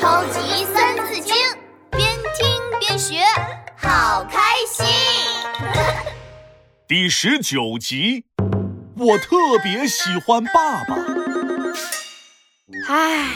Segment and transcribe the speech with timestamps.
[0.00, 1.34] 超级三字经，
[1.90, 2.48] 边听
[2.78, 3.16] 边学，
[3.76, 4.38] 好开
[4.70, 4.86] 心。
[6.86, 8.24] 第十九集，
[8.96, 10.94] 我特别喜欢爸爸。
[12.86, 13.26] 唉，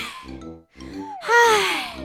[1.25, 1.97] 唉，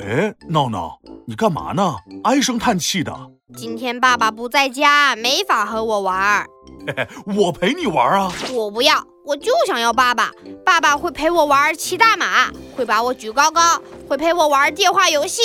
[0.00, 1.96] 哎，闹闹，你干嘛呢？
[2.22, 3.12] 唉声叹气的。
[3.56, 6.46] 今天爸爸不在家，没法和我玩儿。
[6.86, 8.32] 嘿嘿，我陪你玩啊。
[8.52, 10.30] 我不要，我就想要爸爸。
[10.64, 15.42] 爸爸会陪我玩骑大马，会把我举高高，会陪我玩电话游戏。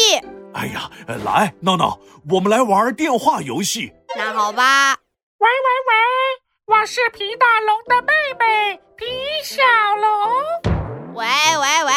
[0.53, 3.91] 哎呀，呃来，闹闹，我们来玩电话游戏。
[4.15, 4.95] 那好吧，
[5.37, 9.05] 喂喂喂，我是皮大龙的妹妹皮
[9.43, 9.63] 小
[9.95, 11.93] 龙喂喂喂，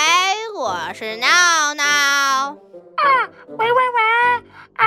[0.55, 1.84] 我是闹闹。
[1.84, 3.28] 啊！
[3.58, 4.02] 喂喂喂
[4.77, 4.86] 啊！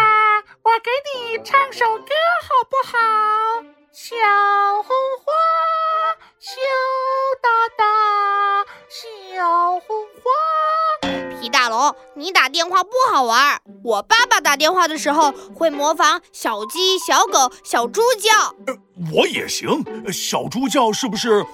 [0.63, 2.97] 我给你唱首歌好不好？
[3.91, 4.15] 小
[11.45, 11.47] 花。
[11.47, 13.61] 皮大龙，你打电话不好玩儿。
[13.83, 18.55] 我爸爸打电话的时候会模仿小鸡、小狗、小猪叫。
[19.13, 19.69] 我也行。
[20.05, 21.45] 呃小猪叫是不是？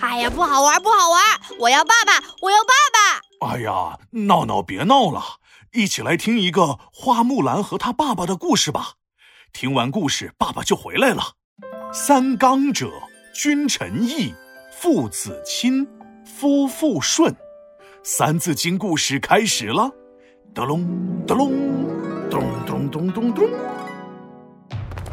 [0.00, 1.40] 哎呀，不好玩儿，不好玩儿！
[1.58, 3.48] 我要爸爸，我要爸爸。
[3.48, 5.22] 哎呀，闹闹别闹了，
[5.72, 8.94] 一起来听一个花木兰和她爸爸的故事吧。
[9.52, 11.22] 听完故事，爸爸就回来了。
[11.92, 12.90] 三纲者，
[13.34, 14.34] 君臣义，
[14.82, 15.86] 父子亲，
[16.24, 17.32] 夫妇顺。
[18.02, 19.88] 三字经故事开始了，
[20.52, 21.52] 咚隆咚隆
[22.28, 23.48] 咚咚咚咚咚。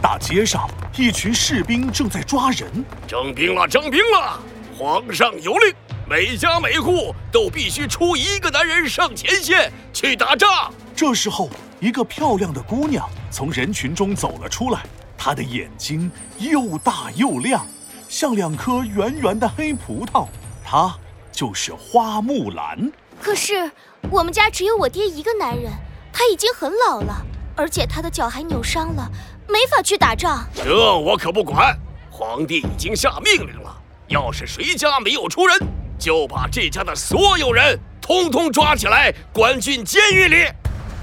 [0.01, 2.83] 大街上，一群士兵正在抓人。
[3.07, 4.39] 征兵了，征兵了！
[4.75, 5.71] 皇上有令，
[6.09, 10.73] 每家每户都必须出一个男人上前线去打仗。
[10.95, 11.47] 这时候，
[11.79, 14.83] 一个漂亮的姑娘从人群中走了出来，
[15.15, 17.63] 她的眼睛又大又亮，
[18.09, 20.27] 像两颗圆圆的黑葡萄。
[20.65, 20.93] 她
[21.31, 22.91] 就是花木兰。
[23.21, 23.71] 可是
[24.09, 25.71] 我们家只有我爹一个男人，
[26.11, 27.15] 他已经很老了，
[27.55, 29.09] 而且他的脚还扭伤了，
[29.47, 30.45] 没法去打仗。
[30.55, 31.77] 这我可不管，
[32.09, 35.57] 皇帝已经下命令了，要是谁家没有出人，
[35.99, 40.47] 就把这家的所有人通通抓起来，关进监狱里。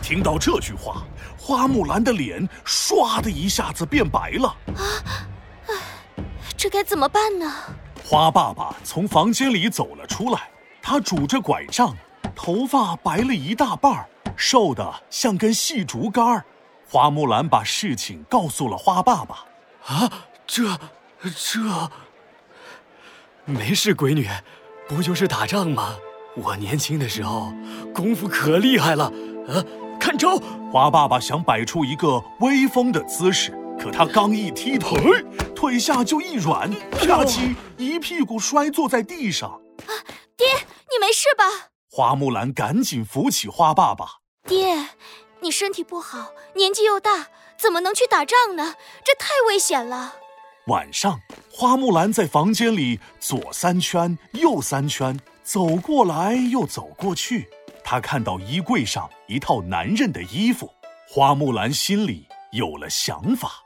[0.03, 1.03] 听到这句话，
[1.37, 4.57] 花木兰的脸唰的一下子变白了。
[6.57, 7.53] 这该怎么办呢？
[8.05, 10.49] 花爸爸从房间里走了出来，
[10.81, 11.95] 他拄着拐杖，
[12.35, 16.45] 头发白了一大半儿，瘦的像根细竹竿儿。
[16.89, 19.45] 花木兰把事情告诉了花爸爸。
[19.87, 20.11] 啊，
[20.47, 20.79] 这
[21.21, 21.61] 这
[23.45, 24.29] 没事，闺女，
[24.89, 25.97] 不就是打仗吗？
[26.37, 27.53] 我年轻的时候
[27.95, 29.13] 功夫可厉害了。
[29.49, 29.65] 啊，
[29.99, 30.37] 看招！
[30.73, 33.51] 花爸爸想摆出一个威风的姿势，
[33.81, 35.25] 可他刚一踢腿，
[35.57, 39.51] 腿下就一软，啪叽，一屁股摔坐在地上。
[39.87, 39.91] 啊
[40.37, 40.47] 爹，
[40.91, 41.71] 你没事吧？
[41.91, 44.07] 花木兰赶紧扶起花爸爸。
[44.47, 44.91] 爹，
[45.41, 47.29] 你身体不好，年纪又大，
[47.59, 48.75] 怎么能去打仗呢？
[49.03, 50.15] 这太危险了。
[50.67, 51.19] 晚上，
[51.51, 57.49] 花木兰在房间里左三圈，右三圈，走过来又走过去。
[57.83, 60.71] 她看到衣柜上一套男人的衣服，
[61.09, 63.63] 花木兰心里有了想法。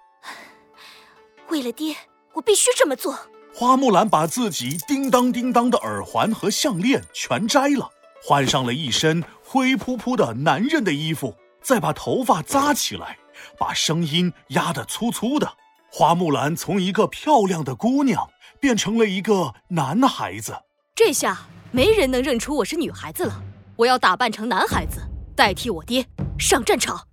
[1.50, 1.97] 为了爹，
[2.34, 3.19] 我必须这么做。
[3.53, 7.91] 花木兰把自己叮当叮当的耳环和项链全摘了，
[8.22, 13.19] 换上了一身灰扑扑的男人的衣服，再把头发扎起来，
[13.59, 15.53] 把声音压得粗粗的。
[15.93, 18.31] 花木兰从一个漂亮的姑娘
[18.61, 20.55] 变成了一个男孩子。
[20.94, 23.43] 这下没人能认出我是女孩子了。
[23.77, 25.00] 我要打扮成男孩子，
[25.34, 26.06] 代替我爹
[26.38, 27.09] 上战场。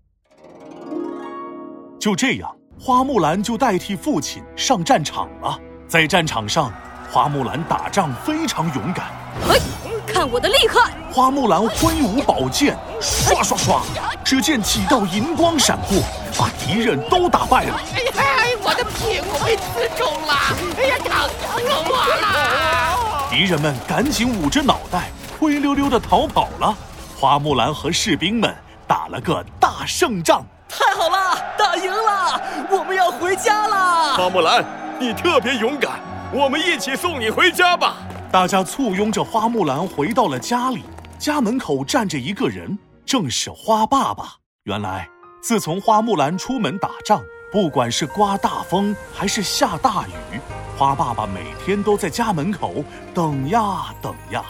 [1.99, 5.59] 就这样，花木兰就代替父亲上战场了。
[5.87, 6.71] 在战场上，
[7.11, 9.07] 花木兰打仗非常勇敢。
[9.47, 9.59] 嘿，
[10.05, 10.91] 看我的厉害！
[11.11, 13.81] 花木兰挥舞宝剑，刷刷刷，
[14.23, 16.03] 只见几道银光闪过，
[16.37, 17.79] 把敌人都打败了。
[18.15, 20.33] 哎呀，我的屁股被刺中了！
[20.77, 23.27] 哎呀，疼死我了！
[23.31, 25.09] 敌人们赶紧捂着脑袋，
[25.39, 26.77] 灰溜溜的逃跑了。
[27.19, 28.55] 花木兰和士兵们
[28.87, 30.45] 打了个大胜仗。
[30.69, 34.15] 太好了，打赢了，我们要回家了。
[34.15, 34.63] 花木兰，
[34.99, 35.99] 你特别勇敢，
[36.31, 37.97] 我们一起送你回家吧。
[38.31, 40.83] 大家簇拥着花木兰回到了家里，
[41.17, 44.35] 家门口站着一个人，正是花爸爸。
[44.63, 45.07] 原来，
[45.41, 47.21] 自从花木兰出门打仗，
[47.51, 50.39] 不管是刮大风还是下大雨，
[50.77, 52.83] 花爸爸每天都在家门口
[53.13, 54.43] 等呀等呀，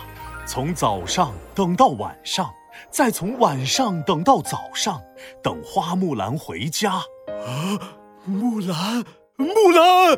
[0.45, 2.50] 从早上等到晚上，
[2.89, 5.01] 再从晚上等到早上，
[5.44, 6.94] 等花木兰回家。
[6.94, 7.79] 啊，
[8.25, 9.03] 木兰，
[9.35, 10.15] 木兰，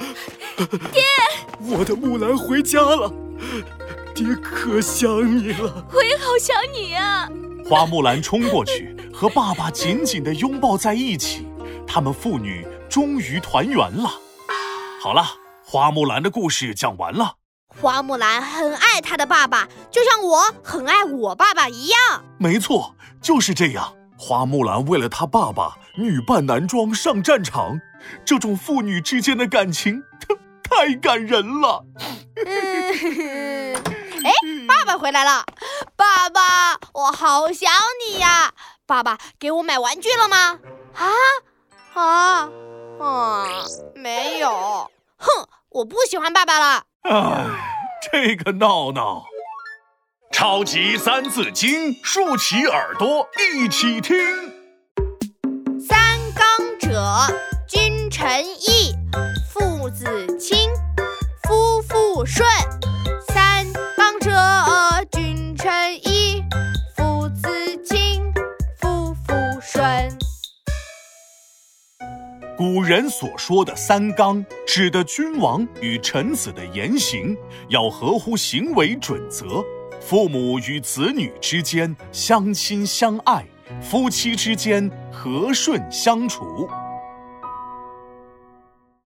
[0.92, 1.02] 爹，
[1.60, 3.12] 我的木兰回家了。
[4.16, 5.86] 爹可想你了。
[5.94, 7.30] 我也好想你呀！
[7.70, 11.48] 花木兰冲过去，和爸爸紧紧地拥抱在一起。
[11.88, 14.10] 他们父女终于团圆了。
[15.02, 15.24] 好了，
[15.64, 17.36] 花木兰的故事讲完了。
[17.82, 22.24] 花木兰很爱她的爸爸，就像我很爱我爸爸一样。
[22.38, 23.96] 没错，就是这样。
[24.18, 27.80] 花木兰为了她爸爸，女扮男装上战场，
[28.26, 30.04] 这种父女之间的感情，
[30.62, 31.86] 太感人了。
[34.22, 34.34] 哎，
[34.68, 35.46] 爸爸回来了！
[35.96, 37.72] 爸爸，我好想
[38.06, 38.52] 你呀！
[38.86, 40.60] 爸爸给我买玩具了吗？
[40.96, 41.08] 啊
[41.94, 42.50] 啊
[43.00, 43.46] 啊！
[43.96, 44.92] 没有。
[45.16, 46.84] 哼，我不喜欢爸爸了。
[47.04, 47.69] 唉，
[48.12, 49.26] 这个闹闹。
[50.32, 54.18] 超级三字经，竖起耳朵一起听。
[55.80, 57.04] 三纲者，
[57.68, 58.96] 君臣义，
[59.52, 60.06] 父子
[60.38, 60.70] 亲，
[61.44, 62.48] 夫妇顺。
[72.90, 77.38] 人所说的三纲，指的君王与臣子的言行
[77.68, 79.64] 要合乎行为准则。
[80.02, 83.46] 父母与子女之间相亲相爱，
[83.80, 86.68] 夫妻之间和顺相处。